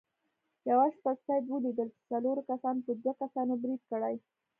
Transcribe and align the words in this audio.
یوه 0.69 0.87
شپه 0.95 1.11
سید 1.25 1.43
ولیدل 1.49 1.89
چې 1.95 2.01
څلورو 2.09 2.41
کسانو 2.51 2.83
په 2.87 2.91
دوو 3.01 3.11
کسانو 3.21 3.53
برید 3.63 3.81
کړی. 3.91 4.15